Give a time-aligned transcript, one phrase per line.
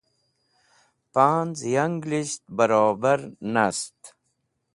[1.13, 3.19] paanz̃ yanglisht brober
[3.53, 3.99] nast